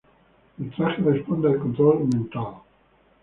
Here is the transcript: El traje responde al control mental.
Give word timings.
El 0.59 0.71
traje 0.71 0.99
responde 1.03 1.47
al 1.49 1.59
control 1.59 2.07
mental. 2.11 2.53